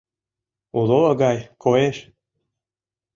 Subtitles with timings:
[0.79, 1.97] —Уло гай коеш!